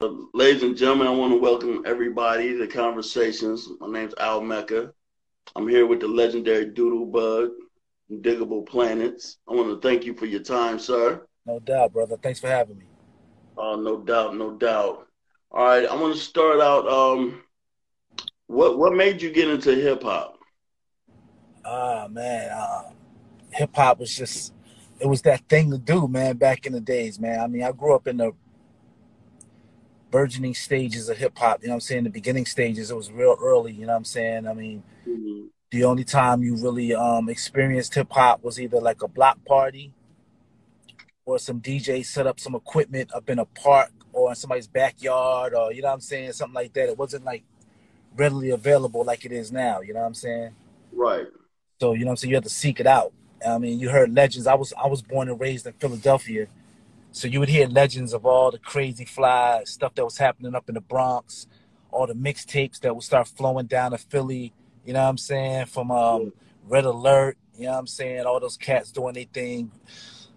[0.00, 3.68] ladies and gentlemen, I want to welcome everybody to Conversations.
[3.80, 4.92] My name's Al Mecca.
[5.56, 7.50] I'm here with the legendary Doodle Bug,
[8.08, 9.38] Digable Planets.
[9.48, 11.26] I want to thank you for your time, sir.
[11.46, 12.16] No doubt, brother.
[12.22, 12.84] Thanks for having me.
[13.56, 15.08] Uh, no doubt, no doubt.
[15.50, 16.86] All right, I want to start out.
[16.86, 17.42] Um,
[18.46, 20.38] what what made you get into hip hop?
[21.64, 22.90] Ah man, uh,
[23.50, 24.52] hip hop was just
[25.00, 26.36] it was that thing to do, man.
[26.36, 27.40] Back in the days, man.
[27.40, 28.32] I mean, I grew up in the
[30.10, 31.62] burgeoning stages of hip hop.
[31.62, 32.04] You know what I'm saying?
[32.04, 33.72] The beginning stages, it was real early.
[33.72, 34.46] You know what I'm saying?
[34.46, 35.46] I mean, mm-hmm.
[35.70, 39.92] the only time you really um, experienced hip hop was either like a block party
[41.24, 45.54] or some DJ set up some equipment up in a park or in somebody's backyard
[45.54, 46.32] or, you know what I'm saying?
[46.32, 46.88] Something like that.
[46.88, 47.44] It wasn't like
[48.16, 49.80] readily available like it is now.
[49.80, 50.50] You know what I'm saying?
[50.92, 51.26] Right.
[51.80, 52.30] So, you know what I'm saying?
[52.30, 53.12] You have to seek it out.
[53.46, 54.46] I mean, you heard legends.
[54.46, 56.48] I was I was born and raised in Philadelphia
[57.18, 60.68] so you would hear legends of all the crazy fly stuff that was happening up
[60.68, 61.48] in the Bronx,
[61.90, 64.52] all the mixtapes that would start flowing down to Philly,
[64.86, 65.66] you know what I'm saying?
[65.66, 66.32] From um,
[66.68, 68.24] Red Alert, you know what I'm saying?
[68.24, 69.72] All those cats doing their thing.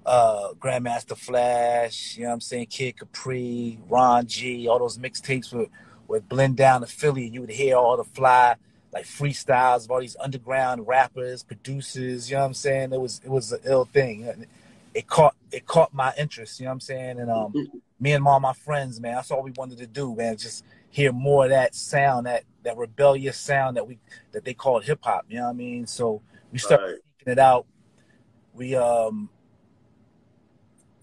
[0.04, 2.66] Uh, Grandmaster Flash, you know what I'm saying?
[2.66, 5.70] Kid Capri, Ron G, all those mixtapes would,
[6.08, 8.56] would blend down to Philly and you would hear all the fly
[8.92, 12.92] like freestyles of all these underground rappers, producers, you know what I'm saying?
[12.92, 14.48] It was it was an ill thing
[14.94, 17.20] it caught it caught my interest, you know what I'm saying?
[17.20, 17.54] And um
[18.00, 21.12] me and all my friends, man, that's all we wanted to do, man, just hear
[21.12, 24.00] more of that sound, that that rebellious sound that we
[24.32, 25.88] that they called hip hop, you know what I mean?
[25.88, 26.96] So we started right.
[27.20, 27.66] seeking it out.
[28.54, 29.30] We um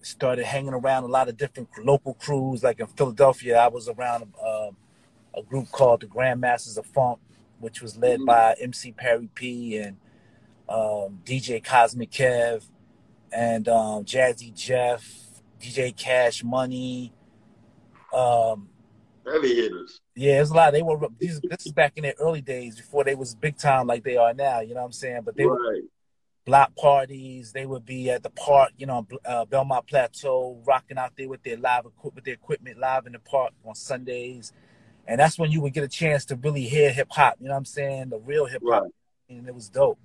[0.01, 2.63] started hanging around a lot of different local crews.
[2.63, 4.71] Like in Philadelphia, I was around uh,
[5.35, 7.19] a group called the Grandmasters of Funk,
[7.59, 8.25] which was led mm-hmm.
[8.25, 9.97] by MC Perry P and
[10.67, 12.63] um, DJ Cosmic Kev
[13.31, 15.05] and um, Jazzy Jeff,
[15.59, 17.13] DJ Cash Money.
[18.13, 18.69] Um,
[19.25, 20.01] Heavy hitters.
[20.15, 20.73] Yeah, it's a lot.
[20.73, 21.39] They were these.
[21.41, 24.33] This is back in their early days before they was big time like they are
[24.33, 24.61] now.
[24.61, 25.21] You know what I'm saying?
[25.23, 25.59] But they right.
[25.59, 25.81] were
[26.45, 27.51] block parties.
[27.51, 31.43] They would be at the park, you know, uh, Belmont Plateau, rocking out there with
[31.43, 34.51] their live equipment, with their equipment live in the park on Sundays,
[35.07, 37.35] and that's when you would get a chance to really hear hip hop.
[37.39, 38.09] You know what I'm saying?
[38.09, 38.91] The real hip hop, right.
[39.29, 39.99] and it was dope.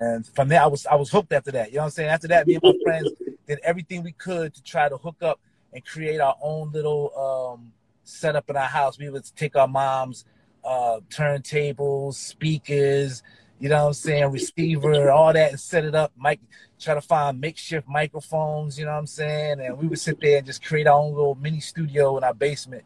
[0.00, 1.70] And from there, I was I was hooked after that.
[1.70, 2.10] You know what I'm saying?
[2.10, 3.10] After that, me and my friends
[3.46, 5.40] did everything we could to try to hook up
[5.72, 7.72] and create our own little um,
[8.04, 8.98] setup in our house.
[8.98, 10.24] We would take our mom's
[10.64, 13.22] uh, turntables, speakers,
[13.62, 16.12] you know what I'm saying, receiver, all that, and set it up.
[16.16, 16.40] Mike,
[16.80, 18.78] try to find makeshift microphones.
[18.78, 19.60] You know what I'm saying?
[19.60, 22.34] And we would sit there and just create our own little mini studio in our
[22.34, 22.84] basement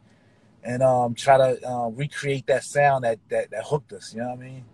[0.62, 4.12] and um, try to uh, recreate that sound that, that that hooked us.
[4.12, 4.64] You know what I mean?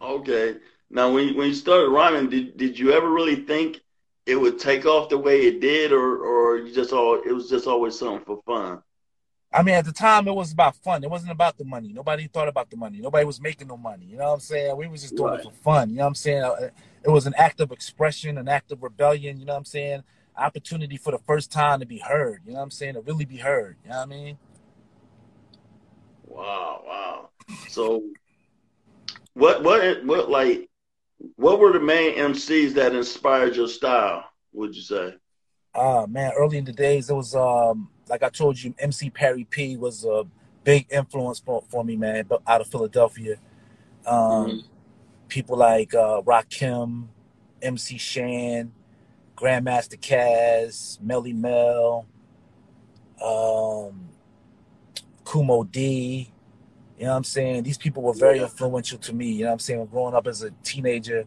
[0.00, 0.56] Okay.
[0.94, 3.80] Now, when you, when you started rhyming, did did you ever really think
[4.26, 7.50] it would take off the way it did, or or you just all it was
[7.50, 8.80] just always something for fun?
[9.52, 11.02] I mean, at the time, it was about fun.
[11.04, 11.92] It wasn't about the money.
[11.92, 13.00] Nobody thought about the money.
[13.00, 14.06] Nobody was making no money.
[14.06, 14.76] You know what I'm saying?
[14.76, 15.40] We was just doing right.
[15.40, 15.90] it for fun.
[15.90, 16.42] You know what I'm saying?
[16.42, 16.70] Uh,
[17.04, 19.38] it was an act of expression, an act of rebellion.
[19.38, 20.02] You know what I'm saying?
[20.36, 22.42] Opportunity for the first time to be heard.
[22.44, 22.94] You know what I'm saying?
[22.94, 23.76] To really be heard.
[23.84, 24.38] You know what I mean?
[26.26, 27.28] Wow, wow.
[27.68, 28.02] So,
[29.34, 30.68] what, what, what, like,
[31.36, 34.24] what were the main MCs that inspired your style?
[34.52, 35.14] Would you say?
[35.74, 39.44] Ah man, early in the days, it was um like I told you, MC Perry
[39.44, 40.24] P was a
[40.62, 42.24] big influence for, for me, man.
[42.28, 43.36] But out of Philadelphia,
[44.06, 44.58] um, mm-hmm.
[45.28, 47.08] people like uh, Rakim,
[47.62, 48.72] MC Shan,
[49.36, 52.06] Grandmaster Caz, Melle Mel,
[53.22, 54.08] um,
[55.24, 56.30] Kool Moe Dee,
[56.98, 57.64] you know what I'm saying?
[57.64, 58.44] These people were very yeah.
[58.44, 59.32] influential to me.
[59.32, 59.86] You know what I'm saying?
[59.86, 61.26] Growing up as a teenager,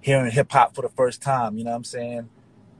[0.00, 1.58] hearing hip hop for the first time.
[1.58, 2.28] You know what I'm saying?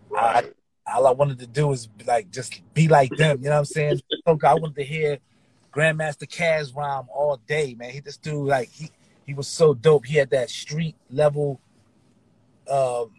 [0.08, 0.46] Right.
[0.86, 3.38] I, all I wanted to do was like just be like them.
[3.38, 4.00] You know what I'm saying?
[4.26, 5.18] so I wanted to hear
[5.74, 7.90] Grandmaster Caz rhyme all day, man.
[7.90, 8.90] He just do like he
[9.26, 10.06] he was so dope.
[10.06, 11.60] He had that street level
[12.68, 13.10] um,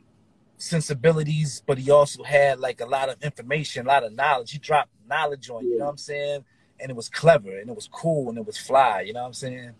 [0.57, 4.51] sensibilities, but he also had like a lot of information, a lot of knowledge.
[4.51, 5.73] He dropped knowledge on you.
[5.73, 6.45] You know what I'm saying?
[6.81, 9.01] And it was clever and it was cool and it was fly.
[9.01, 9.71] You know what I'm saying?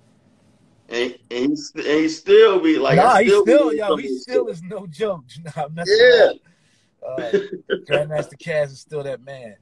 [0.90, 4.48] And, and, he, and he still be like, nah, he still, still yo, he still
[4.48, 5.24] is no joke.
[5.56, 6.32] Nah, yeah.
[7.06, 7.18] Uh,
[7.90, 9.56] Grandmaster Caz is still that man.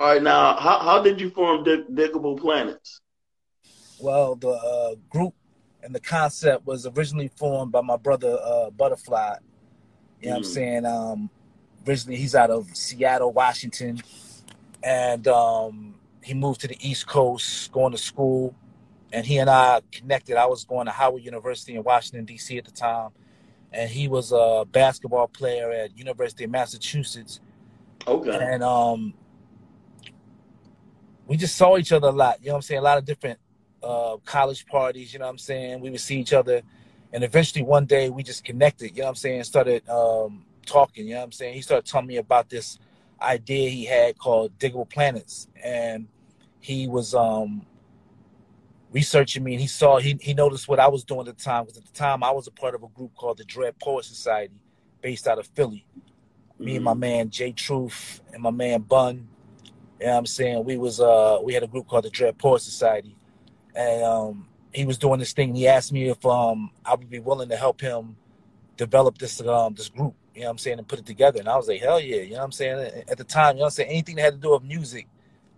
[0.00, 3.00] All right, now, how, how did you form Dig- Digable Planets?
[4.00, 5.34] Well, the uh, group
[5.82, 9.36] and the concept was originally formed by my brother uh, Butterfly.
[10.20, 10.36] You know mm.
[10.36, 10.54] what I'm mm.
[10.54, 10.86] saying?
[10.86, 11.30] Um,
[11.86, 14.02] originally, he's out of Seattle, Washington
[14.84, 18.54] and um, he moved to the East Coast, going to school,
[19.12, 20.36] and he and I connected.
[20.36, 22.58] I was going to Howard University in Washington D.C.
[22.58, 23.10] at the time,
[23.72, 27.40] and he was a basketball player at University of Massachusetts.
[28.06, 28.38] Okay.
[28.38, 29.14] And um,
[31.26, 32.40] we just saw each other a lot.
[32.40, 32.80] You know what I'm saying?
[32.80, 33.38] A lot of different
[33.82, 35.14] uh, college parties.
[35.14, 35.80] You know what I'm saying?
[35.80, 36.60] We would see each other,
[37.14, 38.90] and eventually one day we just connected.
[38.90, 39.44] You know what I'm saying?
[39.44, 41.06] Started um, talking.
[41.06, 41.54] You know what I'm saying?
[41.54, 42.78] He started telling me about this
[43.20, 46.08] idea he had called Digable Planets, and
[46.60, 47.66] he was um,
[48.92, 51.64] researching me, and he saw he he noticed what I was doing at the time.
[51.64, 54.04] Because at the time I was a part of a group called the Dread Poet
[54.04, 54.54] Society,
[55.02, 55.84] based out of Philly.
[56.54, 56.64] Mm-hmm.
[56.64, 57.00] Me and my mm-hmm.
[57.00, 59.28] man Jay Truth and my man Bun.
[60.00, 60.64] You know what I'm saying?
[60.64, 63.16] We was uh we had a group called the Dread Poet Society.
[63.74, 65.50] And um he was doing this thing.
[65.50, 68.16] And He asked me if um I would be willing to help him
[68.76, 71.40] develop this um this group, you know what I'm saying, and put it together.
[71.40, 73.04] And I was like, hell yeah, you know what I'm saying?
[73.08, 75.06] At the time, you know what I'm saying, anything that had to do with music,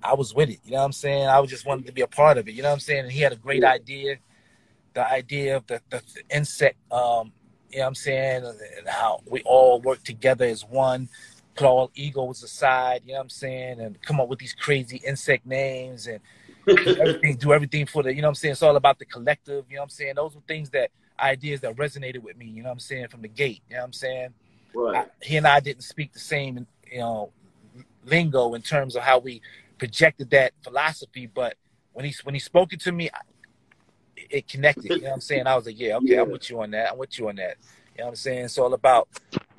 [0.03, 0.61] I was with it.
[0.65, 1.27] You know what I'm saying?
[1.29, 2.55] I was just wanted to be a part of it.
[2.55, 3.05] You know what I'm saying?
[3.05, 4.17] And he had a great idea.
[4.95, 7.33] The idea of the, the, the insect um,
[7.71, 11.09] you know what I'm saying, and how we all work together as one,
[11.55, 15.03] put all egos aside, you know what I'm saying, and come up with these crazy
[15.07, 16.21] insect names and
[16.67, 19.05] do everything, do everything for the, you know what I'm saying, it's all about the
[19.05, 22.47] collective, you know what I'm saying, those were things that, ideas that resonated with me,
[22.47, 24.29] you know what I'm saying, from the gate, you know what I'm saying.
[24.77, 25.07] Right.
[25.07, 27.33] I, he and I didn't speak the same, you know,
[28.05, 29.41] lingo in terms of how we
[29.79, 31.57] projected that philosophy, but
[31.93, 33.09] when he when he spoke it to me,
[34.17, 34.85] it connected.
[34.85, 35.47] You know what I'm saying?
[35.47, 36.23] I was like, yeah, okay, yeah.
[36.23, 36.93] I'm with you on that.
[36.93, 37.57] I'm with you on that.
[37.95, 38.45] You know what I'm saying?
[38.45, 39.09] It's all about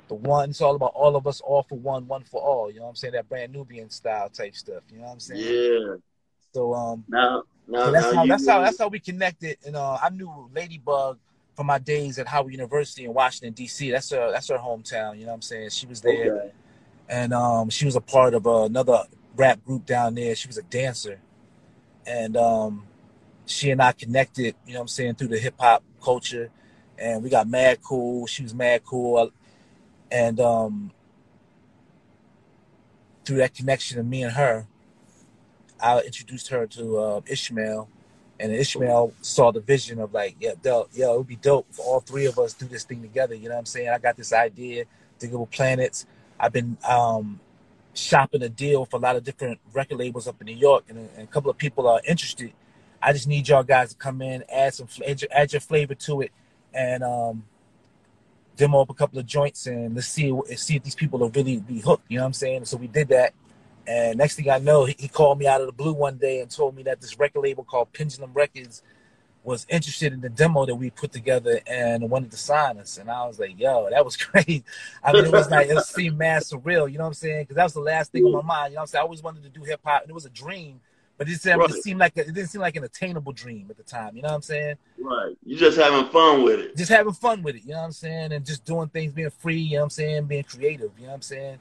[0.06, 0.50] the one.
[0.50, 2.70] It's all about all of us, all for one, one for all.
[2.70, 3.14] You know what I'm saying?
[3.14, 4.84] That brand Nubian style type stuff.
[4.92, 5.40] You know what I'm saying?
[5.42, 5.96] Yeah.
[6.54, 9.58] So um, now, now, so that's now how that's how that's how we connected.
[9.66, 11.18] And uh, I knew Ladybug
[11.58, 13.90] from my days at Howard University in Washington D.C.
[13.90, 15.18] That's her that's her hometown.
[15.18, 15.70] You know what I'm saying?
[15.70, 16.50] She was there, okay.
[17.08, 19.02] and um, she was a part of uh, another
[19.34, 20.36] rap group down there.
[20.36, 21.20] She was a dancer,
[22.06, 22.86] and um,
[23.44, 26.48] she and I connected, you know what I'm saying, through the hip hop culture.
[26.96, 28.28] And we got mad cool.
[28.28, 29.32] She was mad cool.
[30.12, 30.92] And um,
[33.24, 34.68] through that connection of me and her,
[35.80, 37.88] I introduced her to uh, Ishmael.
[38.40, 41.82] And Ishmael saw the vision of like, yeah, dope, yeah, it would be dope for
[41.82, 43.34] all three of us do this thing together.
[43.34, 43.88] You know what I'm saying?
[43.88, 44.84] I got this idea,
[45.18, 46.06] Digable Planets.
[46.38, 47.40] I've been um,
[47.94, 50.98] shopping a deal for a lot of different record labels up in New York, and,
[51.16, 52.52] and a couple of people are interested
[53.00, 55.94] I just need y'all guys to come in, add some, add your, add your flavor
[55.94, 56.32] to it,
[56.74, 57.44] and um,
[58.56, 61.58] demo up a couple of joints, and let's see, see if these people will really
[61.58, 62.04] be hooked.
[62.08, 62.64] You know what I'm saying?
[62.64, 63.34] So we did that,
[63.88, 66.40] and next thing I know, he, he called me out of the blue one day
[66.40, 68.82] and told me that this record label called Pendulum Records
[69.44, 72.98] was interested in the demo that we put together and wanted to sign us.
[72.98, 74.64] And I was like, yo, that was great.
[75.02, 77.44] I mean, it was like, it seemed mad surreal, you know what I'm saying?
[77.44, 78.72] Because that was the last thing on my mind.
[78.72, 79.00] You know what I'm saying?
[79.00, 80.80] I always wanted to do hip hop, and it was a dream
[81.18, 81.68] but it, right.
[81.68, 84.14] it seemed like a, it didn't seem like an attainable dream at the time.
[84.14, 84.76] You know what I'm saying?
[85.00, 85.36] Right.
[85.44, 86.76] You just having fun with it.
[86.76, 87.62] Just having fun with it.
[87.64, 88.32] You know what I'm saying?
[88.32, 89.58] And just doing things, being free.
[89.58, 90.24] You know what I'm saying?
[90.26, 90.92] Being creative.
[90.96, 91.58] You know what I'm saying?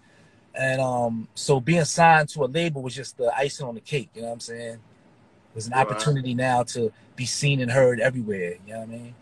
[0.58, 4.10] And um, so being signed to a label was just the icing on the cake.
[4.16, 4.74] You know what I'm saying?
[4.74, 8.56] It was an opportunity now to be seen and heard everywhere.
[8.66, 9.16] You know what I mean?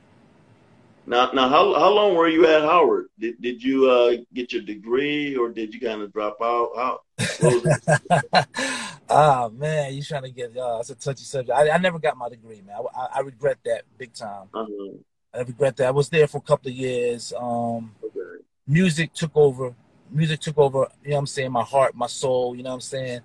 [1.08, 3.10] Now, now, how how long were you at Howard?
[3.20, 6.72] Did did you uh, get your degree, or did you kind of drop out?
[6.76, 8.46] How?
[9.08, 10.58] Ah man, you trying to get?
[10.58, 11.56] Uh, it's a touchy subject.
[11.56, 12.76] I, I never got my degree, man.
[12.96, 14.48] I, I regret that big time.
[14.54, 14.98] Uh-huh.
[15.34, 15.88] I regret that.
[15.88, 17.32] I was there for a couple of years.
[17.38, 18.44] Um, okay.
[18.68, 19.76] Music took over.
[20.12, 20.88] Music took over.
[21.04, 21.52] You know what I'm saying?
[21.52, 22.56] My heart, my soul.
[22.56, 23.22] You know what I'm saying?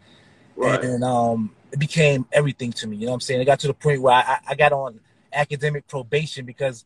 [0.56, 0.82] Right.
[0.82, 2.96] And, um, it became everything to me.
[2.96, 3.40] You know what I'm saying?
[3.40, 4.98] It got to the point where I, I got on
[5.32, 6.84] academic probation because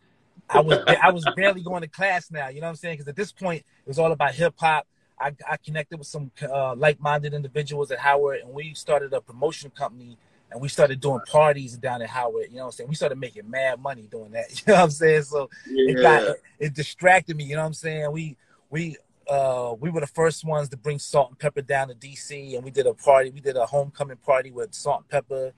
[0.49, 2.49] I was I was barely going to class now.
[2.49, 2.95] You know what I'm saying?
[2.95, 4.87] Because at this point, it was all about hip hop.
[5.19, 9.71] I, I, connected with some uh, like-minded individuals at Howard, and we started a promotion
[9.71, 10.19] company,
[10.51, 12.49] and we started doing parties down at Howard.
[12.51, 12.89] You know what I'm saying?
[12.89, 14.51] We started making mad money doing that.
[14.67, 15.23] You know what I'm saying?
[15.23, 15.93] So yeah.
[15.93, 17.45] it got it distracted me.
[17.45, 18.11] You know what I'm saying?
[18.13, 18.37] We
[18.71, 18.97] we
[19.29, 22.87] uh, we were the first ones to bring Salt-N-Pepa down to DC, and we did
[22.87, 23.31] a party.
[23.31, 25.53] We did a homecoming party with Salt-N-Pepa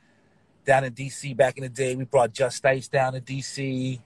[0.64, 1.96] down in DC back in the day.
[1.96, 4.00] We brought Just Ice down to DC.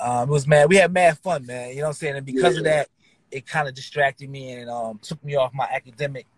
[0.00, 0.68] Um, it was mad.
[0.68, 1.70] We had mad fun, man.
[1.70, 2.16] You know what I'm saying?
[2.16, 2.58] And because yeah.
[2.58, 2.88] of that,
[3.30, 6.28] it kind of distracted me and um, took me off my academics.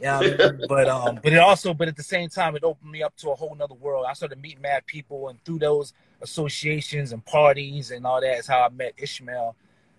[0.00, 2.90] Yeah, you know but um, but it also, but at the same time, it opened
[2.90, 4.06] me up to a whole nother world.
[4.08, 8.46] I started meeting mad people, and through those associations and parties and all that is
[8.46, 9.56] how I met Ishmael,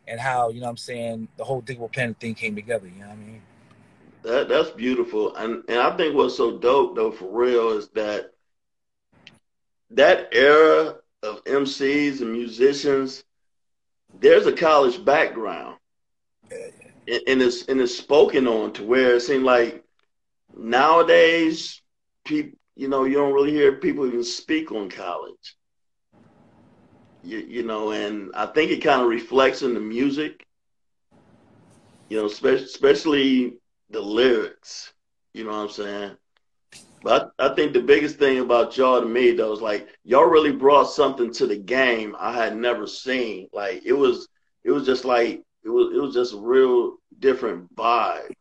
[0.07, 2.87] and how you know what I'm saying the whole Digable Planet thing came together.
[2.87, 3.41] You know what I mean?
[4.23, 8.31] That that's beautiful, and and I think what's so dope though for real is that
[9.91, 13.23] that era of MCs and musicians,
[14.19, 15.77] there's a college background
[17.07, 19.83] and it's and it's spoken on to where it seemed like
[20.55, 21.81] nowadays
[22.25, 25.55] people you know you don't really hear people even speak on college
[27.27, 30.45] you, you know and i think it kind of reflects in the music
[32.09, 33.57] you know especially, especially
[33.89, 34.93] the lyrics
[35.33, 36.11] you know what i'm saying
[37.03, 40.25] But I, I, think the biggest thing about y'all to me though is like y'all
[40.25, 43.47] really brought something to the game I had never seen.
[43.53, 44.27] Like it was
[44.63, 48.31] it was just like it was it was just a real different vibe.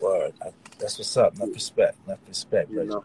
[0.00, 0.32] Word.
[0.78, 1.34] That's what's up.
[1.36, 1.96] Enough respect.
[2.06, 2.70] Enough respect.
[2.70, 3.04] You know?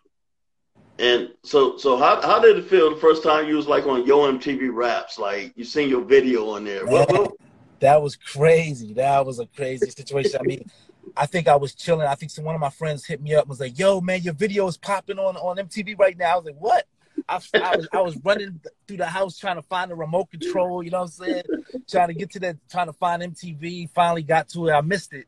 [0.98, 4.06] And so, so how how did it feel the first time you was like on
[4.06, 5.20] Yo MTV Raps?
[5.20, 6.86] Like you seen your video on there.
[6.86, 7.34] What, what?
[7.80, 8.94] That was crazy.
[8.94, 10.40] That was a crazy situation.
[10.40, 10.70] I mean,
[11.18, 12.08] I think I was chilling.
[12.08, 14.22] I think some one of my friends hit me up and was like, "Yo, man,
[14.22, 16.88] your video is popping on on MTV right now." I was like, "What?"
[17.28, 20.84] I, I, was I was running through the house trying to find the remote control.
[20.84, 21.44] You know what I'm saying?
[21.90, 23.90] trying to get to that, trying to find MTV.
[23.90, 24.72] Finally got to it.
[24.72, 25.28] I missed it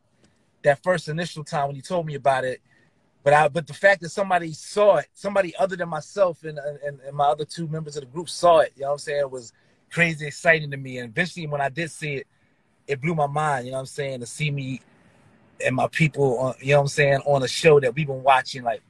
[0.64, 2.62] that first initial time when you told me about it.
[3.28, 7.02] But I, but the fact that somebody saw it, somebody other than myself and, and,
[7.02, 9.30] and my other two members of the group saw it, you know what I'm saying,
[9.30, 9.52] was
[9.92, 11.00] crazy exciting to me.
[11.00, 12.28] And eventually, when I did see it,
[12.88, 13.66] it blew my mind.
[13.66, 14.80] You know what I'm saying to see me
[15.62, 18.24] and my people, on, you know what I'm saying, on a show that we've been
[18.24, 18.82] watching like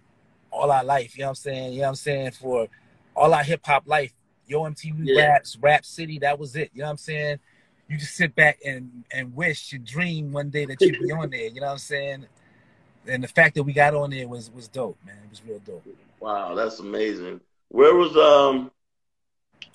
[0.52, 1.18] all our life.
[1.18, 1.74] You know what I'm saying?
[1.74, 2.68] You know what I'm saying for
[3.16, 4.14] all our hip hop life.
[4.46, 5.30] Yo MTV yeah.
[5.30, 6.70] Raps, Rap City, that was it.
[6.76, 7.40] You know what I'm saying?
[7.90, 11.30] you just sit back and and wish and dream one day that you'd be on
[11.30, 11.48] there.
[11.48, 12.28] You know what I'm saying?
[13.08, 15.16] And the fact that we got on there was was dope, man.
[15.24, 15.86] It was real dope.
[16.20, 17.42] Wow, that's amazing.
[17.70, 18.72] Where was um,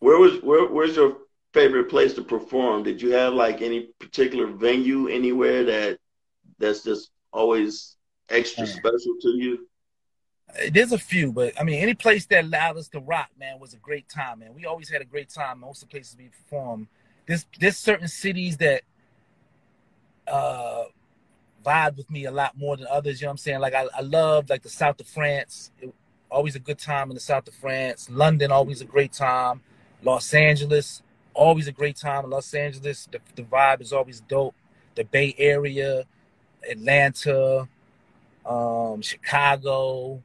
[0.01, 1.19] where was where where's your
[1.53, 2.83] favorite place to perform?
[2.83, 5.99] Did you have like any particular venue anywhere that
[6.59, 7.97] that's just always
[8.29, 8.73] extra man.
[8.75, 9.69] special to you?
[10.71, 13.73] There's a few, but I mean, any place that allowed us to rock, man, was
[13.73, 14.53] a great time, man.
[14.55, 15.61] We always had a great time.
[15.61, 16.89] Most of the places we performed
[17.27, 18.83] there's there's certain cities that
[20.27, 20.85] uh
[21.64, 23.21] vibe with me a lot more than others.
[23.21, 23.61] You know what I'm saying?
[23.61, 25.71] Like I, I love like the south of France.
[25.81, 25.95] It,
[26.31, 28.09] always a good time in the south of France.
[28.11, 29.61] London, always a great time.
[30.02, 31.02] Los Angeles,
[31.35, 33.09] always a great time in Los Angeles.
[33.11, 34.54] The, the vibe is always dope.
[34.95, 36.04] The Bay Area,
[36.69, 37.69] Atlanta,
[38.45, 40.23] um, Chicago,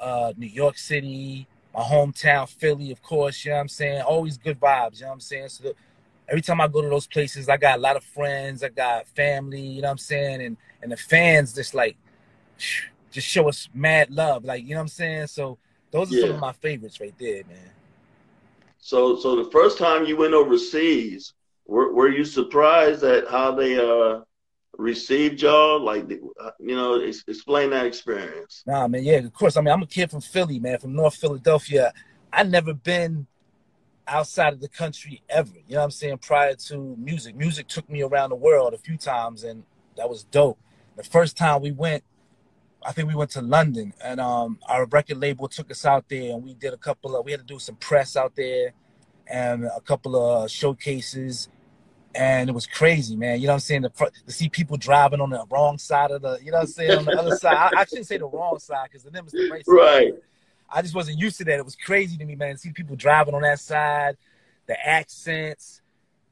[0.00, 4.02] uh, New York City, my hometown, Philly, of course, you know what I'm saying?
[4.02, 5.48] Always good vibes, you know what I'm saying?
[5.48, 5.74] So the,
[6.28, 9.06] every time I go to those places, I got a lot of friends, I got
[9.08, 10.42] family, you know what I'm saying?
[10.42, 11.96] And and the fans just like
[13.10, 15.26] just show us mad love, like you know what I'm saying?
[15.28, 15.58] So
[15.90, 16.20] those are yeah.
[16.22, 17.70] some of my favorites right there, man.
[18.78, 21.32] So so the first time you went overseas,
[21.66, 24.20] were were you surprised at how they uh
[24.76, 25.80] received y'all?
[25.80, 28.62] Like, uh, you know, explain that experience.
[28.66, 29.56] Nah, man, yeah, of course.
[29.56, 31.92] I mean, I'm a kid from Philly, man, from North Philadelphia.
[32.32, 33.26] I never been
[34.06, 35.52] outside of the country ever.
[35.66, 36.18] You know what I'm saying?
[36.18, 39.64] Prior to music, music took me around the world a few times, and
[39.96, 40.58] that was dope.
[40.96, 42.04] The first time we went,
[42.84, 46.34] I think we went to London, and um, our record label took us out there,
[46.34, 47.24] and we did a couple of.
[47.24, 48.72] We had to do some press out there,
[49.26, 51.48] and a couple of showcases
[52.14, 53.40] and it was crazy, man.
[53.40, 53.82] You know what I'm saying?
[53.82, 53.90] To,
[54.26, 56.98] to see people driving on the wrong side of the, you know what I'm saying,
[56.98, 57.54] on the other side.
[57.56, 59.72] I, I, shouldn't say the wrong side because the them is the right side.
[59.72, 60.14] Right.
[60.74, 61.58] I just wasn't used to that.
[61.58, 62.54] It was crazy to me, man.
[62.54, 64.16] To see people driving on that side,
[64.66, 65.80] the accents,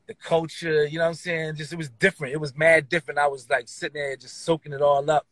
[0.06, 0.84] the culture.
[0.84, 1.56] You know what I'm saying?
[1.56, 2.34] Just it was different.
[2.34, 3.18] It was mad different.
[3.18, 5.26] I was like sitting there just soaking it all up.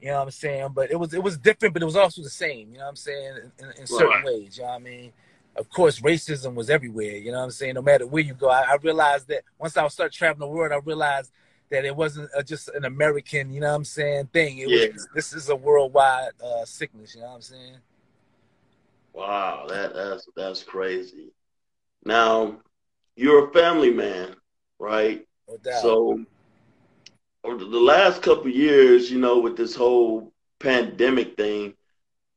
[0.00, 0.68] You know what I'm saying?
[0.74, 2.72] But it was it was different, but it was also the same.
[2.72, 3.36] You know what I'm saying?
[3.58, 4.24] In, in certain right.
[4.24, 4.56] ways.
[4.56, 5.12] You know what I mean?
[5.56, 7.16] of course, racism was everywhere.
[7.16, 7.74] You know what I'm saying?
[7.74, 10.72] No matter where you go, I, I realized that once I started traveling the world,
[10.72, 11.32] I realized
[11.70, 14.58] that it wasn't a, just an American, you know what I'm saying, thing.
[14.58, 14.86] It yeah.
[14.92, 17.14] was this is a worldwide uh, sickness.
[17.14, 17.76] You know what I'm saying?
[19.12, 21.32] Wow, that that's that's crazy.
[22.04, 22.60] Now,
[23.16, 24.36] you're a family man,
[24.78, 25.26] right?
[25.48, 25.82] No doubt.
[25.82, 26.24] So,
[27.44, 31.74] over the last couple years, you know, with this whole pandemic thing,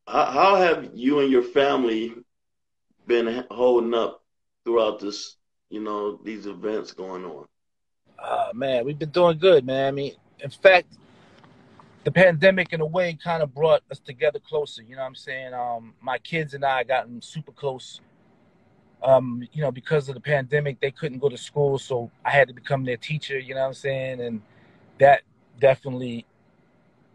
[0.07, 2.13] how, how have you and your family
[3.07, 4.21] been holding up
[4.65, 5.37] throughout this,
[5.69, 7.45] you know, these events going on?
[8.19, 9.87] Uh, man, we've been doing good, man.
[9.87, 10.87] I mean, in fact,
[12.03, 14.81] the pandemic in a way kind of brought us together closer.
[14.81, 15.53] You know what I'm saying?
[15.53, 18.01] Um, my kids and I gotten super close.
[19.01, 22.47] Um, you know, because of the pandemic, they couldn't go to school, so I had
[22.47, 23.37] to become their teacher.
[23.37, 24.21] You know what I'm saying?
[24.21, 24.41] And
[24.99, 25.23] that
[25.59, 26.25] definitely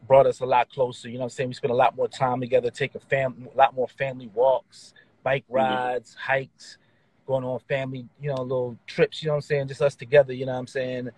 [0.07, 1.09] brought us a lot closer.
[1.09, 1.49] You know what I'm saying?
[1.49, 4.95] We spent a lot more time together, take a fam, a lot more family walks
[5.29, 5.57] bike mm-hmm.
[5.57, 6.33] rides, mm-hmm.
[6.33, 6.79] hikes,
[7.27, 9.69] going on family, you know, little trips, you know what I'm saying?
[9.69, 11.11] Just us together, you know what I'm saying?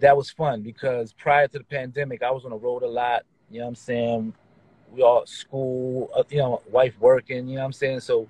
[0.00, 3.22] That was fun because prior to the pandemic, I was on the road a lot,
[3.50, 4.34] you know what I'm saying?
[4.92, 8.00] We all school, uh, you know, wife working, you know what I'm saying?
[8.00, 8.28] So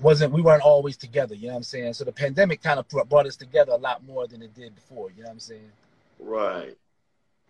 [0.00, 1.94] wasn't we weren't always together, you know what I'm saying?
[1.94, 5.10] So the pandemic kind of brought us together a lot more than it did before,
[5.10, 5.70] you know what I'm saying?
[6.18, 6.76] Right.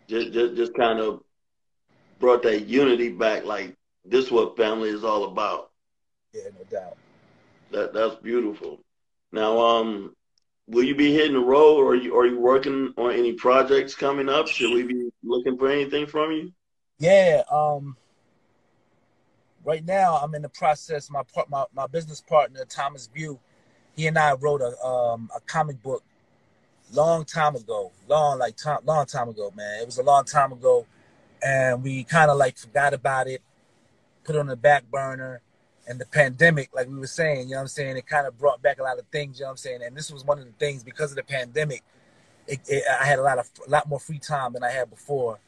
[0.07, 1.21] Just just, just kind of
[2.19, 3.75] brought that unity back like
[4.05, 5.71] this is what family is all about.
[6.33, 6.97] Yeah, no doubt.
[7.71, 8.79] That that's beautiful.
[9.31, 10.15] Now, um,
[10.67, 13.95] will you be hitting the road, or are you are you working on any projects
[13.95, 14.47] coming up?
[14.47, 16.53] Should we be looking for anything from you?
[16.99, 17.97] Yeah, um,
[19.63, 21.09] right now I'm in the process.
[21.09, 23.39] My part, my, my business partner Thomas View,
[23.95, 26.03] he and I wrote a um, a comic book
[26.91, 29.81] long time ago, long like time, long time ago, man.
[29.81, 30.85] It was a long time ago,
[31.41, 33.41] and we kind of like forgot about it,
[34.23, 35.41] put it on the back burner.
[35.87, 38.37] And the pandemic, like we were saying, you know what I'm saying, it kind of
[38.37, 39.81] brought back a lot of things, you know what I'm saying.
[39.83, 41.83] And this was one of the things because of the pandemic,
[42.47, 44.89] it, it, I had a lot of a lot more free time than I had
[44.89, 45.39] before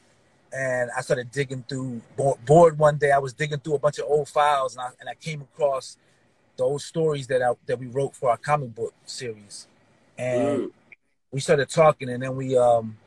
[0.55, 2.01] and I started digging through
[2.45, 3.11] bored one day.
[3.11, 5.97] I was digging through a bunch of old files, and I, and I came across
[6.55, 9.67] the old stories that I, that we wrote for our comic book series,
[10.17, 10.71] and mm.
[11.31, 12.97] we started talking, and then we um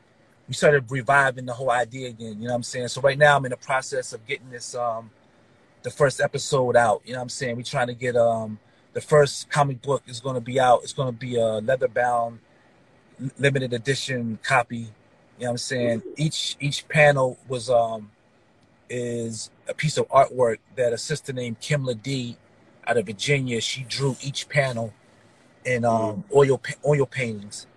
[0.47, 2.39] we started reviving the whole idea again.
[2.39, 2.89] You know what I'm saying?
[2.89, 5.09] So right now I'm in the process of getting this um
[5.83, 7.01] the first episode out.
[7.05, 7.55] You know what I'm saying?
[7.57, 8.59] We're trying to get um
[8.93, 10.81] the first comic book is going to be out.
[10.83, 12.39] It's going to be a leather bound
[13.37, 14.89] limited edition copy
[15.39, 16.03] you know what I'm saying?
[16.17, 18.11] Each each panel was um
[18.89, 22.35] is a piece of artwork that a sister named Kim D
[22.85, 24.93] out of Virginia, she drew each panel
[25.63, 27.67] in um oil oil paintings.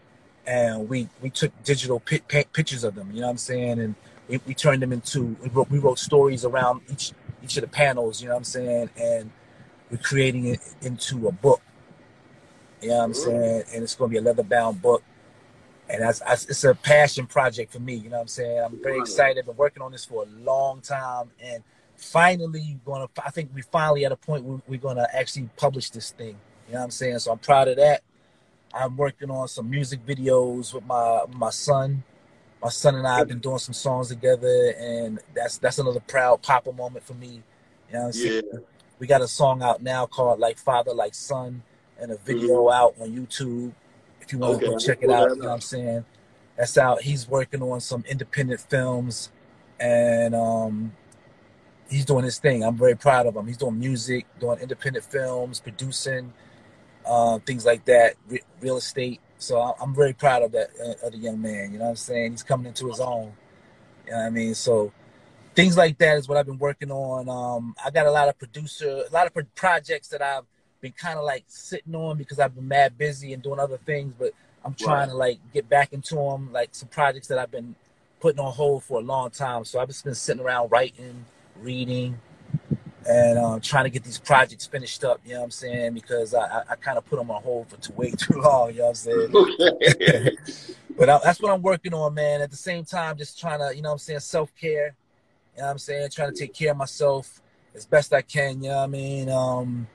[0.45, 3.79] And we we took digital pictures of them, you know what I'm saying?
[3.79, 3.95] And
[4.27, 7.69] we, we turned them into we wrote, we wrote stories around each each of the
[7.69, 8.91] panels, you know what I'm saying?
[8.97, 9.31] And
[9.91, 11.61] we're creating it into a book.
[12.81, 13.65] You know what I'm saying?
[13.73, 15.03] And it's going to be a leather bound book
[15.93, 17.95] and it's a passion project for me.
[17.95, 18.65] You know what I'm saying?
[18.65, 19.41] I'm very excited.
[19.41, 21.63] I've been working on this for a long time, and
[21.97, 23.25] finally, going to.
[23.25, 26.39] I think we're finally at a point where we're going to actually publish this thing.
[26.67, 27.19] You know what I'm saying?
[27.19, 28.03] So I'm proud of that.
[28.73, 32.05] I'm working on some music videos with my my son.
[32.63, 36.43] My son and I have been doing some songs together, and that's that's another proud
[36.43, 37.43] papa moment for me.
[37.89, 38.43] You know what I'm saying?
[38.53, 38.59] Yeah.
[38.99, 41.63] We got a song out now called "Like Father, Like Son,"
[41.99, 42.73] and a video mm-hmm.
[42.73, 43.73] out on YouTube
[44.23, 44.67] if you want okay.
[44.67, 46.05] to go check it out, you know what I'm saying?
[46.57, 47.03] That's out.
[47.03, 49.31] He's working on some independent films
[49.81, 50.93] and um,
[51.91, 52.63] he's doing his thing.
[52.63, 53.47] I'm very proud of him.
[53.47, 56.33] He's doing music, doing independent films, producing,
[57.05, 59.21] uh, things like that, re- real estate.
[59.43, 61.73] So I'm very proud of that uh, of the young man.
[61.73, 62.33] You know what I'm saying?
[62.33, 63.33] He's coming into his own.
[64.07, 64.55] You know what I mean?
[64.55, 64.93] So
[65.55, 67.29] things like that is what I've been working on.
[67.29, 70.45] Um, I got a lot of producer, a lot of projects that I've
[70.81, 74.15] been kind of like sitting on because I've been mad busy and doing other things,
[74.19, 74.33] but
[74.65, 75.11] I'm trying right.
[75.11, 77.75] to like get back into them, like some projects that I've been
[78.21, 79.65] putting on hold for a long time.
[79.65, 81.25] So I've just been sitting around writing,
[81.61, 82.21] reading,
[83.07, 85.21] and um, trying to get these projects finished up.
[85.25, 85.95] You know what I'm saying?
[85.95, 88.71] Because I, I, I kind of put them on hold for too way too long.
[88.71, 90.37] You know what I'm saying?
[90.97, 92.43] But I, that's what I'm working on, man.
[92.43, 94.95] At the same time, just trying to, you know what I'm saying, self care.
[95.55, 96.11] You know what I'm saying?
[96.11, 97.41] Trying to take care of myself
[97.75, 98.63] as best I can.
[98.63, 99.31] You know what I mean?
[99.31, 99.87] Um,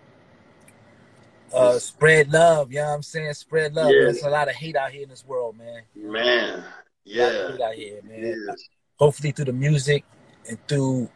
[1.54, 2.72] uh, spread love.
[2.72, 3.34] You know what I'm saying?
[3.34, 3.91] Spread love.
[3.91, 4.02] Yeah.
[4.04, 5.82] There's a lot of hate out here in this world, man.
[5.96, 6.63] Man,
[7.06, 7.58] yeah.
[7.63, 8.46] out here, man.
[8.48, 8.70] Yes.
[8.98, 10.04] Hopefully, through the music
[10.50, 11.10] and through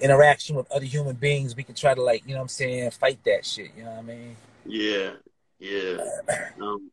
[0.00, 2.90] interaction with other human beings, we can try to like, you know what I'm saying,
[2.92, 3.70] fight that shit.
[3.76, 4.36] You know what I mean?
[4.66, 5.10] Yeah,
[5.58, 5.98] yeah.
[6.60, 6.90] um,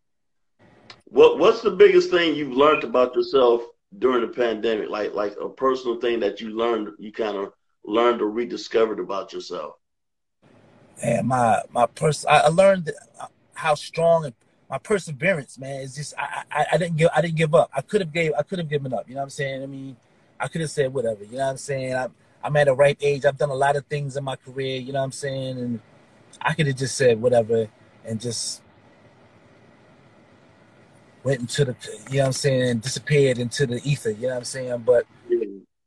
[1.05, 3.63] what What's the biggest thing you've learned about yourself
[3.99, 4.89] during the pandemic?
[4.89, 9.31] Like, like a personal thing that you learned, you kind of learned or rediscovered about
[9.31, 9.75] yourself
[11.01, 12.91] and my my person I learned
[13.53, 14.33] how strong
[14.69, 17.69] my perseverance, man, is just I, I, I didn't give I didn't give up.
[17.73, 19.07] I could have gave I could have given up.
[19.07, 19.63] You know what I'm saying?
[19.63, 19.95] I mean,
[20.39, 21.23] I could have said whatever.
[21.23, 21.93] You know what I'm saying?
[21.93, 22.07] I,
[22.45, 23.25] I'm at a ripe age.
[23.25, 24.79] I've done a lot of things in my career.
[24.79, 25.57] You know what I'm saying?
[25.57, 25.79] And
[26.39, 27.67] I could have just said whatever
[28.05, 28.61] and just
[31.23, 31.75] went into the
[32.11, 34.11] you know what I'm saying disappeared into the ether.
[34.11, 34.83] You know what I'm saying?
[34.85, 35.07] But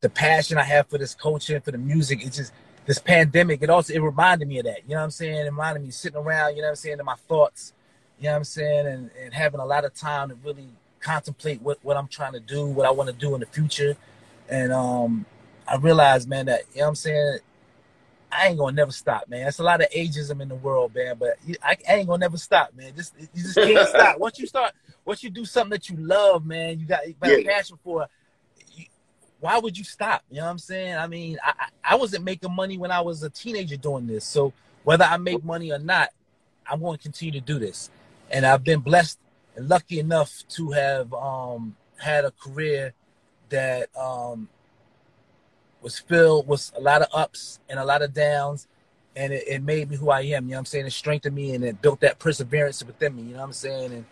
[0.00, 2.52] the passion I have for this culture, for the music, it just
[2.86, 4.82] this pandemic, it also it reminded me of that.
[4.82, 5.36] You know what I'm saying?
[5.36, 7.72] It reminded me sitting around, you know what I'm saying, in my thoughts,
[8.18, 11.62] you know what I'm saying, and, and having a lot of time to really contemplate
[11.62, 13.96] what, what I'm trying to do, what I want to do in the future.
[14.48, 15.24] And um
[15.70, 17.38] I realized, man, that you know what I'm saying,
[18.30, 19.46] I ain't gonna never stop, man.
[19.46, 22.36] It's a lot of ageism in the world, man, but I, I ain't gonna never
[22.36, 22.92] stop, man.
[22.94, 24.18] Just you just can't stop.
[24.18, 24.72] Once you start,
[25.04, 27.36] once you do something that you love, man, you got, you got yeah.
[27.36, 28.08] a passion for
[29.40, 30.22] why would you stop?
[30.30, 30.96] You know what I'm saying?
[30.96, 34.24] I mean, I, I wasn't making money when I was a teenager doing this.
[34.24, 34.52] So
[34.84, 36.10] whether I make money or not,
[36.68, 37.90] I'm going to continue to do this.
[38.30, 39.18] And I've been blessed
[39.56, 42.94] and lucky enough to have um, had a career
[43.48, 44.48] that um,
[45.82, 48.66] was filled with a lot of ups and a lot of downs.
[49.16, 50.44] And it, it, made me who I am.
[50.44, 50.86] You know what I'm saying?
[50.86, 53.22] It strengthened me and it built that perseverance within me.
[53.22, 53.92] You know what I'm saying?
[53.92, 54.04] And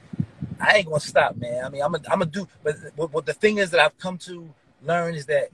[0.61, 1.65] I ain't to stop, man.
[1.65, 4.19] I mean, I'm going I'm to do, but what the thing is that I've come
[4.19, 4.49] to
[4.83, 5.51] learn is that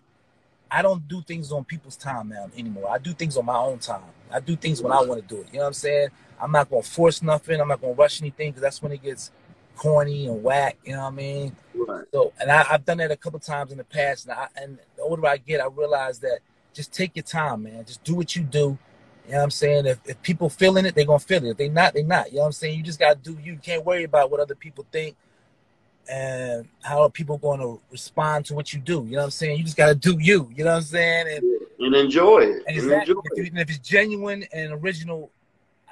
[0.71, 2.89] I don't do things on people's time now anymore.
[2.91, 4.01] I do things on my own time.
[4.33, 5.49] I do things when I want to do it.
[5.53, 6.09] You know what I'm saying?
[6.41, 7.61] I'm not gonna force nothing.
[7.61, 9.31] I'm not gonna rush anything because that's when it gets
[9.83, 10.79] corny and whack.
[10.85, 11.57] You know what I mean?
[11.75, 12.05] Right.
[12.13, 14.29] So, and I, have done that a couple times in the past.
[14.29, 16.39] And, I, and the older I get, I realize that
[16.73, 17.85] just take your time, man.
[17.85, 18.79] Just do what you do,
[19.27, 19.87] You know what I'm saying?
[19.87, 21.51] If, if people feeling it, they're gonna feel it.
[21.51, 22.31] If they not, they not.
[22.31, 22.79] You know what I'm saying?
[22.79, 23.55] You just gotta do you.
[23.55, 25.17] You can't worry about what other people think
[26.09, 29.05] and how are people gonna respond to what you do.
[29.05, 29.59] You know what I'm saying?
[29.59, 31.27] You just gotta do you, you know what I'm saying?
[31.29, 32.63] And, and enjoy it.
[32.69, 33.11] And, exactly.
[33.11, 35.31] enjoy if, you, and if it's genuine and original,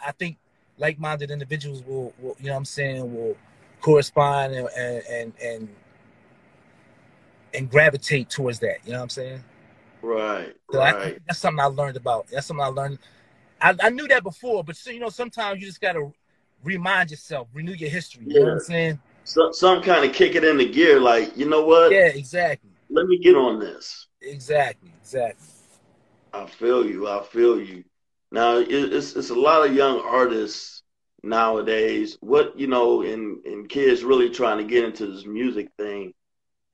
[0.04, 0.38] I think
[0.78, 3.36] like-minded individuals will, will you know what I'm saying, will
[3.80, 5.68] correspond and and and
[7.54, 8.78] and, gravitate towards that.
[8.84, 9.44] You know what I'm saying?
[10.02, 10.54] Right.
[10.70, 10.94] So right.
[10.94, 12.28] I, that's something I learned about.
[12.28, 12.98] That's something I learned.
[13.60, 16.10] I, I knew that before, but so, you know, sometimes you just gotta
[16.64, 18.24] remind yourself, renew your history.
[18.26, 19.00] You know what I'm saying?
[19.24, 21.92] So, some kind of kick it in the gear, like you know what?
[21.92, 22.70] Yeah, exactly.
[22.88, 24.06] Let me get on this.
[24.22, 25.48] Exactly, exactly.
[26.32, 27.08] I feel you.
[27.08, 27.84] I feel you.
[28.32, 30.79] Now it's it's a lot of young artists
[31.22, 32.16] nowadays.
[32.20, 36.12] What you know, and and kids really trying to get into this music thing.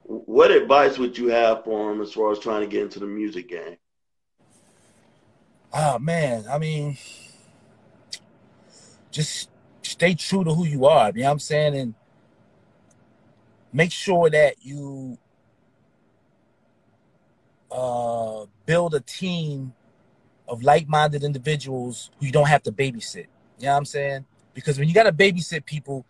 [0.02, 3.06] What advice would you have for them as far as trying to get into the
[3.06, 3.76] music game?
[5.72, 6.96] Oh man, I mean,
[9.10, 9.50] just
[9.82, 11.10] stay true to who you are.
[11.14, 11.76] You know what I'm saying?
[11.76, 11.94] And
[13.72, 15.18] make sure that you
[17.70, 19.74] uh, build a team
[20.48, 23.26] of like-minded individuals who you don't have to babysit.
[23.58, 24.24] You know what I'm saying?
[24.56, 26.06] Because when you gotta babysit people,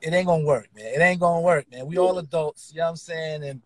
[0.00, 0.86] it ain't gonna work, man.
[0.86, 1.86] It ain't gonna work, man.
[1.86, 3.42] We all adults, you know what I'm saying?
[3.42, 3.60] And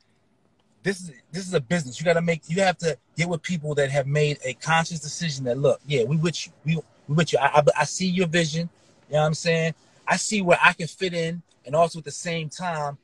[0.83, 2.01] this is this is a business.
[2.01, 5.45] You gotta make you have to get with people that have made a conscious decision
[5.45, 6.53] that look, yeah, we with you.
[6.65, 7.39] We we with you.
[7.39, 8.71] I, I, I see your vision.
[9.11, 9.75] You know what I'm saying?
[10.09, 12.97] I see where I can fit in and also at the same time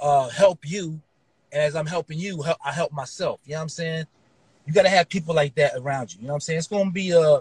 [0.00, 1.00] uh help you.
[1.52, 3.38] And as I'm helping you, help, I help myself.
[3.44, 4.06] You know what I'm saying?
[4.66, 6.22] You gotta have people like that around you.
[6.22, 6.58] You know what I'm saying?
[6.58, 7.40] It's gonna be a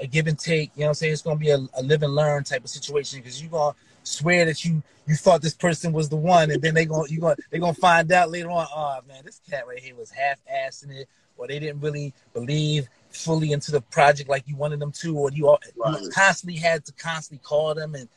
[0.00, 1.12] a give and take, you know what I'm saying?
[1.12, 4.44] It's gonna be a, a live and learn type of situation because you're gonna swear
[4.44, 7.36] that you you thought this person was the one, and then they gonna you gonna
[7.50, 8.66] they gonna find out later on.
[8.74, 12.88] Oh man, this cat right here was half assing it, or they didn't really believe
[13.10, 16.02] fully into the project like you wanted them to, or you, all, right.
[16.02, 18.08] you constantly had to constantly call them and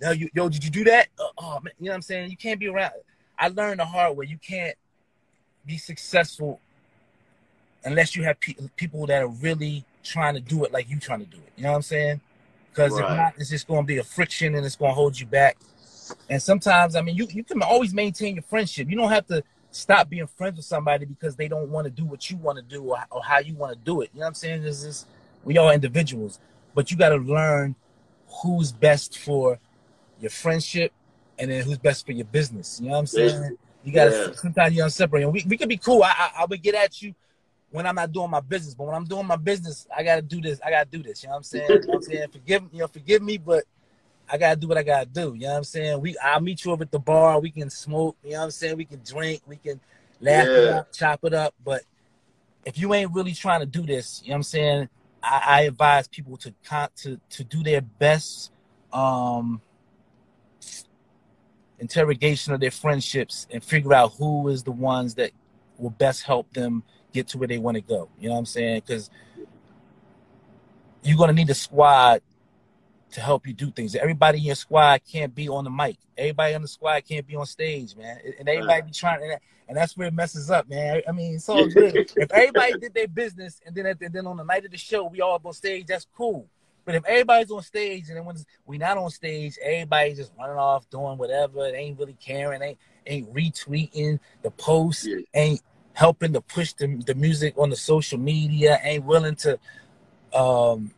[0.00, 1.08] yo, you, yo, did you do that?
[1.18, 2.30] Uh, oh man, you know what I'm saying?
[2.30, 2.92] You can't be around.
[3.38, 4.26] I learned the hard way.
[4.26, 4.76] You can't
[5.66, 6.60] be successful
[7.84, 11.20] unless you have pe- people that are really trying to do it like you trying
[11.20, 11.52] to do it.
[11.56, 12.20] You know what I'm saying?
[12.70, 13.10] Because right.
[13.10, 15.26] if not, it's just going to be a friction and it's going to hold you
[15.26, 15.56] back.
[16.30, 18.88] And sometimes, I mean, you, you can always maintain your friendship.
[18.88, 22.04] You don't have to stop being friends with somebody because they don't want to do
[22.04, 24.10] what you want to do or, or how you want to do it.
[24.12, 24.62] You know what I'm saying?
[24.62, 25.06] This is
[25.44, 26.38] we all individuals,
[26.74, 27.74] but you got to learn
[28.42, 29.58] who's best for
[30.20, 30.92] your friendship
[31.38, 32.80] and then who's best for your business.
[32.80, 33.56] You know what I'm saying?
[33.84, 34.32] You got to yeah.
[34.34, 35.22] sometimes you separate.
[35.22, 36.02] And we, we could be cool.
[36.02, 37.14] I, I, I would get at you
[37.70, 38.74] when I'm not doing my business.
[38.74, 40.60] But when I'm doing my business, I gotta do this.
[40.64, 41.22] I gotta do this.
[41.22, 41.66] You know what I'm saying?
[41.68, 42.28] you know what I'm saying?
[42.32, 43.64] Forgive you know, forgive me, but
[44.28, 45.34] I gotta do what I gotta do.
[45.34, 46.00] You know what I'm saying?
[46.00, 48.50] We I'll meet you over at the bar, we can smoke, you know what I'm
[48.50, 48.76] saying?
[48.76, 49.80] We can drink, we can
[50.20, 50.56] laugh yeah.
[50.56, 51.54] it up, chop it up.
[51.64, 51.82] But
[52.64, 54.88] if you ain't really trying to do this, you know what I'm saying?
[55.22, 56.54] I, I advise people to
[56.96, 58.52] to to do their best
[58.92, 59.60] um
[61.78, 65.30] interrogation of their friendships and figure out who is the ones that
[65.78, 66.82] will best help them
[67.16, 68.08] get to where they want to go.
[68.20, 68.82] You know what I'm saying?
[68.86, 69.10] Because
[71.02, 72.20] you're gonna need a squad
[73.12, 73.94] to help you do things.
[73.94, 75.96] Everybody in your squad can't be on the mic.
[76.18, 78.18] Everybody on the squad can't be on stage, man.
[78.38, 81.02] And everybody be trying, and that's where it messes up, man.
[81.08, 82.10] I mean, it's all good.
[82.16, 84.76] if everybody did their business, and then at the, then on the night of the
[84.76, 86.46] show, we all up on stage, that's cool.
[86.84, 90.56] But if everybody's on stage and then when we not on stage, everybody's just running
[90.56, 95.16] off doing whatever, they ain't really caring, ain't ain't retweeting the post, yeah.
[95.34, 95.62] ain't
[95.96, 99.58] helping to push the, the music on the social media, ain't willing to
[100.34, 100.90] um,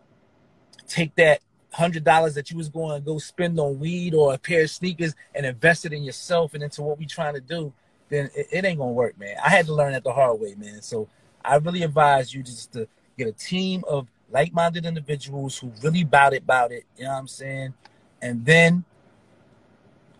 [0.88, 1.40] take that
[1.72, 4.70] hundred dollars that you was going to go spend on weed or a pair of
[4.70, 7.72] sneakers and invest it in yourself and into what we trying to do,
[8.08, 9.36] then it, it, ain't gonna work, man.
[9.42, 10.82] I had to learn that the hard way, man.
[10.82, 11.08] So
[11.44, 16.34] I really advise you just to get a team of like-minded individuals who really bout
[16.34, 16.82] it, bout it.
[16.96, 17.74] You know what I'm saying?
[18.20, 18.84] And then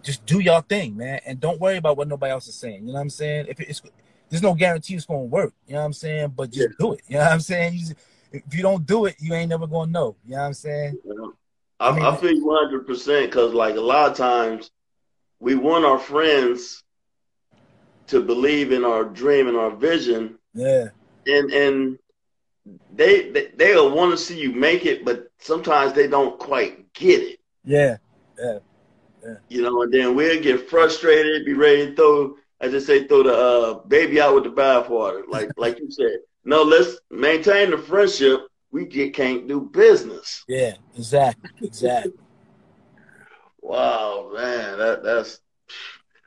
[0.05, 2.83] just do your thing, man, and don't worry about what nobody else is saying.
[2.83, 3.47] You know what I'm saying?
[3.49, 3.83] If it's
[4.31, 5.53] there's no guarantee it's gonna work.
[5.67, 6.33] You know what I'm saying?
[6.37, 6.75] But just yeah.
[6.79, 7.01] do it.
[7.09, 7.75] You know what I'm saying?
[7.75, 7.95] You just,
[8.33, 10.17] if you don't do it, you ain't never gonna know.
[10.27, 10.99] You know what I'm saying?
[11.05, 11.29] Yeah.
[11.81, 14.71] I, I, mean, I feel 100 percent because like a lot of times
[15.41, 16.83] we want our friends
[18.09, 20.39] to believe in our dream and our vision.
[20.55, 20.89] Yeah.
[21.27, 21.99] And and
[22.95, 27.23] they they, they'll want to see you make it, but sometimes they don't quite get
[27.23, 27.41] it.
[27.65, 27.99] Yeah.
[28.39, 28.59] Yeah.
[29.23, 29.35] Yeah.
[29.49, 33.23] You know, and then we'll get frustrated, be ready to throw I just say throw
[33.23, 36.19] the uh, baby out with the bathwater, like like you said.
[36.45, 38.41] No, let's maintain the friendship.
[38.71, 40.45] We just can't do business.
[40.49, 42.13] Yeah, exactly, exactly.
[43.61, 45.41] wow, man, that that's.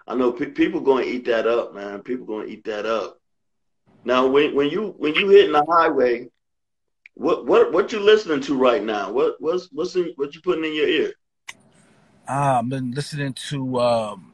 [0.07, 2.01] I know pe- people going to eat that up, man.
[2.01, 3.17] People going to eat that up.
[4.03, 6.29] Now, when when you when you hitting the highway,
[7.13, 9.11] what what what you listening to right now?
[9.11, 11.13] What what's what's in, what you putting in your ear?
[12.27, 14.30] I've been listening to um,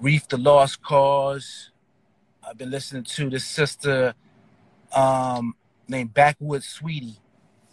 [0.00, 1.70] Reef the Lost Cause.
[2.42, 4.14] I've been listening to this sister
[4.96, 5.54] um,
[5.88, 7.18] named Backwoods Sweetie.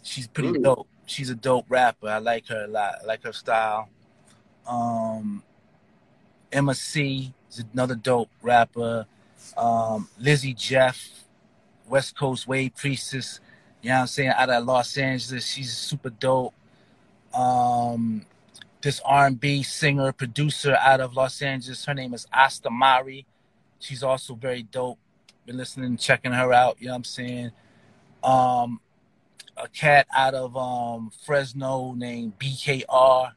[0.02, 0.62] She's pretty mm.
[0.62, 0.88] dope.
[1.06, 2.08] She's a dope rapper.
[2.08, 2.96] I like her a lot.
[3.02, 3.88] I like her style.
[4.66, 5.42] Um,
[6.52, 9.06] Emma C is another dope rapper.
[9.56, 11.24] Um, Lizzie Jeff,
[11.88, 13.40] West Coast Wave Priestess.
[13.80, 14.32] You know what I'm saying?
[14.36, 16.52] Out of Los Angeles, she's super dope.
[17.32, 18.26] Um,
[18.82, 23.26] this R&B singer producer out of Los Angeles, her name is Asta Mari.
[23.78, 24.98] She's also very dope.
[25.46, 26.76] Been listening, checking her out.
[26.78, 27.50] You know what I'm saying?
[28.22, 28.80] Um,
[29.56, 33.32] a cat out of um, Fresno named BKR.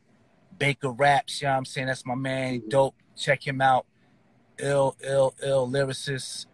[0.58, 1.88] Baker Raps, you know what I'm saying?
[1.88, 2.62] That's my man.
[2.68, 2.94] Dope.
[3.18, 3.88] Check him out.
[4.60, 6.46] Ill, ill, ill lyricist.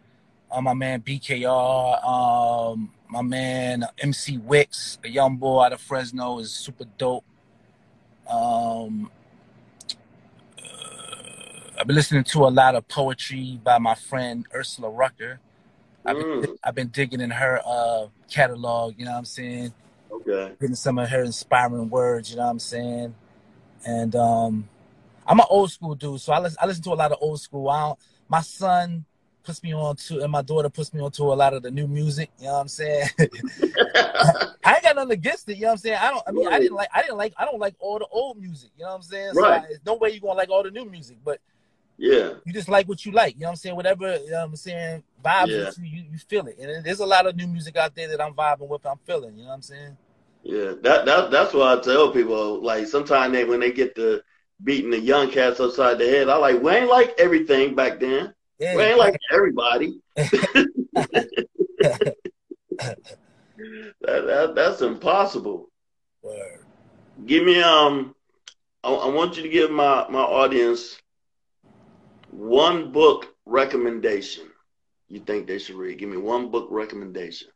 [0.50, 2.04] Uh, my man BKR.
[2.06, 7.24] Um, my man MC Wicks, a young boy out of Fresno, is super dope.
[8.28, 9.10] Um,
[10.58, 15.40] uh, I've been listening to a lot of poetry by my friend Ursula Rucker.
[16.04, 16.56] I've been, mm.
[16.62, 19.72] I've been digging in her uh, catalog, you know what I'm saying?
[20.10, 20.52] Okay.
[20.60, 23.14] Getting some of her inspiring words, you know what I'm saying?
[23.86, 24.68] And um,
[25.26, 27.40] I'm an old school dude, so I listen, I listen to a lot of old
[27.40, 27.68] school.
[27.68, 27.94] I
[28.28, 29.04] my son
[29.48, 31.70] puts me on to, and my daughter puts me on to a lot of the
[31.70, 32.30] new music.
[32.38, 33.08] You know what I'm saying?
[33.18, 35.56] I ain't got nothing against it.
[35.56, 35.98] You know what I'm saying?
[36.02, 36.22] I don't.
[36.26, 36.48] I mean.
[36.48, 36.88] I didn't like.
[36.94, 37.32] I didn't like.
[37.38, 38.70] I don't like all the old music.
[38.76, 39.34] You know what I'm saying?
[39.34, 39.62] Right.
[39.62, 41.40] So I, no way you gonna like all the new music, but
[41.96, 43.36] yeah, you just like what you like.
[43.36, 43.76] You know what I'm saying?
[43.76, 44.18] Whatever.
[44.18, 45.02] You know what I'm saying?
[45.24, 45.70] Vibes yeah.
[45.82, 46.58] you, you, you feel it.
[46.58, 48.84] And there's a lot of new music out there that I'm vibing with.
[48.84, 49.34] I'm feeling.
[49.34, 49.96] You know what I'm saying?
[50.42, 54.20] Yeah, that that that's why I tell people like sometimes they when they get to
[54.62, 58.34] beating the young cats upside the head, I like we ain't like everything back then.
[58.58, 60.00] Yeah, we ain't like everybody.
[60.16, 60.66] that,
[64.00, 65.68] that that's impossible.
[66.22, 66.64] Word.
[67.26, 68.14] Give me um
[68.82, 70.98] I, I want you to give my my audience
[72.30, 74.48] one book recommendation
[75.08, 75.98] you think they should read.
[75.98, 77.48] Give me one book recommendation.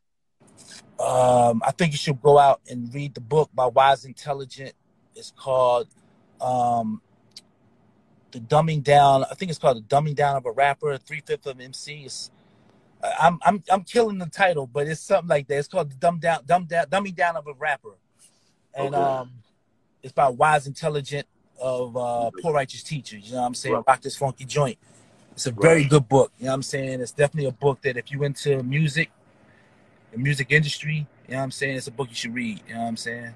[0.99, 4.73] Um, I think you should go out and read the book by Wise Intelligent.
[5.15, 5.89] It's called
[6.41, 7.03] um,
[8.33, 11.47] "The Dumbing Down." I think it's called "The Dumbing Down of a Rapper." Three fifths
[11.47, 12.31] of MCs.
[13.21, 15.59] I'm I'm I'm killing the title, but it's something like that.
[15.59, 17.97] It's called "The Dumb Down, Dumb Down, Dumbing Down of a Rapper,"
[18.75, 19.05] and okay.
[19.05, 19.31] um,
[20.03, 21.27] it's by Wise Intelligent
[21.61, 23.27] of uh, Poor Righteous Teachers.
[23.27, 23.75] You know what I'm saying?
[23.75, 23.85] Right.
[23.87, 24.79] Rock this funky joint.
[25.33, 25.91] It's a very right.
[25.91, 26.33] good book.
[26.39, 27.01] You know what I'm saying?
[27.01, 29.11] It's definitely a book that if you into music
[30.13, 31.77] the music industry, you know what I'm saying?
[31.77, 32.61] It's a book you should read.
[32.69, 33.35] You know what I'm saying?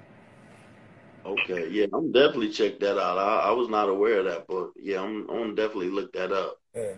[1.27, 3.17] Okay, yeah, I'm definitely check that out.
[3.17, 6.57] I, I was not aware of that but Yeah, I'm, I'm definitely look that up.
[6.73, 6.93] Yeah.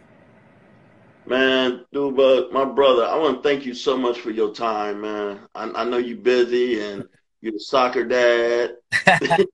[1.26, 5.02] Man, dude, but my brother, I want to thank you so much for your time,
[5.02, 5.40] man.
[5.56, 7.06] I, I know you're busy and
[7.42, 8.76] you're a soccer dad.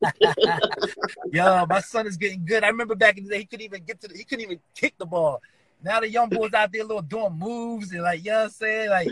[1.31, 2.63] Yo, my son is getting good.
[2.63, 4.59] I remember back in the day, he couldn't even get to the, he couldn't even
[4.75, 5.41] kick the ball.
[5.83, 8.49] Now the young boys out there little doing moves and like, you know what I'm
[8.49, 8.89] saying?
[8.89, 9.09] Like,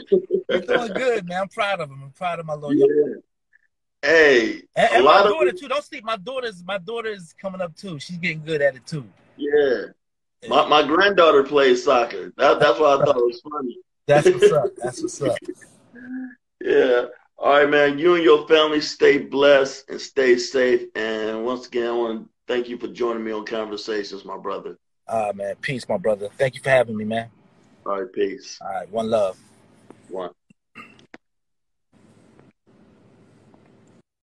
[0.49, 1.41] he's doing good, man.
[1.41, 2.01] I'm proud of him.
[2.03, 2.85] I'm proud of my little yeah.
[2.85, 3.21] young boy.
[4.03, 5.69] Hey, and, and my daughter too.
[5.69, 6.03] Don't sleep.
[6.03, 7.99] My daughter's my daughter's coming up too.
[7.99, 9.05] She's getting good at it too.
[9.37, 9.51] Yeah.
[10.41, 10.49] yeah.
[10.49, 12.33] My my granddaughter plays soccer.
[12.35, 13.77] That, that's why I thought it was funny.
[14.05, 14.69] That's what's up.
[14.77, 15.37] That's what's up.
[16.61, 17.05] yeah.
[17.37, 17.97] All right, man.
[17.97, 20.83] You and your family stay blessed and stay safe.
[20.95, 24.77] And once again, I want to thank you for joining me on Conversations, my brother.
[25.07, 25.55] Ah, uh, man.
[25.61, 26.29] Peace, my brother.
[26.37, 27.29] Thank you for having me, man.
[27.85, 28.57] All right, peace.
[28.61, 29.37] All right, one love.
[30.09, 30.31] One.